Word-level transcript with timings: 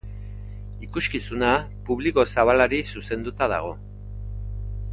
Ikuskizuna 0.85 1.51
publiko 1.89 2.25
zabalari 2.37 2.81
zuzenduta 2.95 3.51
dago. 3.53 3.77